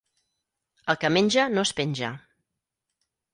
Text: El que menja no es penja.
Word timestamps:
El 0.93 0.97
que 1.03 1.11
menja 1.17 1.45
no 1.57 1.67
es 1.69 1.75
penja. 1.81 2.11